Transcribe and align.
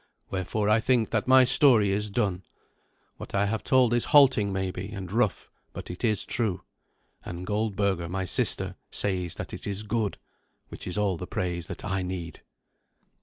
Wherefore 0.31 0.67
I 0.67 0.79
think 0.79 1.11
that 1.11 1.27
my 1.27 1.43
story 1.43 1.91
is 1.91 2.09
done. 2.09 2.41
What 3.17 3.35
I 3.35 3.45
have 3.45 3.63
told 3.63 3.93
is 3.93 4.05
halting 4.05 4.51
maybe, 4.51 4.89
and 4.89 5.11
rough, 5.11 5.51
but 5.73 5.91
it 5.91 6.03
is 6.03 6.25
true. 6.25 6.63
And 7.23 7.45
Goldberga, 7.45 8.09
my 8.09 8.25
sister, 8.25 8.73
says 8.89 9.35
that 9.35 9.53
it 9.53 9.67
is 9.67 9.83
good. 9.83 10.17
Which 10.69 10.87
is 10.87 10.97
all 10.97 11.17
the 11.17 11.27
praise 11.27 11.67
that 11.67 11.85
I 11.85 12.01
need. 12.01 12.41